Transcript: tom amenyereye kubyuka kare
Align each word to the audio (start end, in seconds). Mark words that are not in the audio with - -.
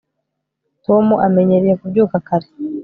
tom 0.85 1.05
amenyereye 1.27 1.75
kubyuka 1.81 2.15
kare 2.27 2.47